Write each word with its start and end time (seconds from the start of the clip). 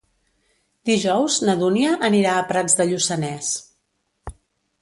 Dijous 0.89 1.35
na 1.49 1.55
Dúnia 1.59 1.93
anirà 2.09 2.33
a 2.39 2.47
Prats 2.53 2.79
de 2.81 2.91
Lluçanès. 2.93 3.55